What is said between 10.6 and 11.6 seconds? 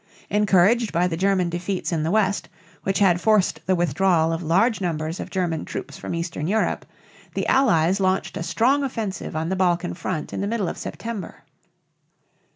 of September.